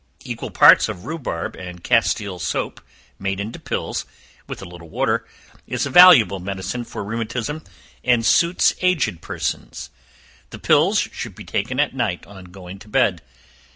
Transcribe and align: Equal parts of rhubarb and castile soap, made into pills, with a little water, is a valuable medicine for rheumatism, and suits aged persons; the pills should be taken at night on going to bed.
Equal 0.23 0.49
parts 0.49 0.89
of 0.89 1.05
rhubarb 1.05 1.55
and 1.55 1.83
castile 1.83 2.39
soap, 2.39 2.81
made 3.19 3.39
into 3.39 3.59
pills, 3.59 4.07
with 4.47 4.59
a 4.59 4.65
little 4.65 4.89
water, 4.89 5.27
is 5.67 5.85
a 5.85 5.91
valuable 5.91 6.39
medicine 6.39 6.83
for 6.85 7.03
rheumatism, 7.03 7.63
and 8.03 8.25
suits 8.25 8.73
aged 8.81 9.21
persons; 9.21 9.91
the 10.49 10.57
pills 10.57 10.97
should 10.97 11.35
be 11.35 11.45
taken 11.45 11.79
at 11.79 11.93
night 11.93 12.25
on 12.25 12.45
going 12.45 12.79
to 12.79 12.87
bed. 12.87 13.21